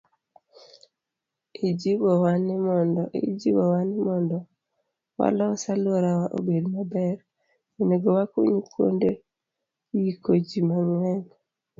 [1.69, 2.31] Ijiwowa
[3.87, 4.37] ni mondo
[5.19, 7.17] walos alworawa obed maber,
[7.81, 9.09] onego wakuny kuonde
[9.97, 11.25] yiko ji mang'eny.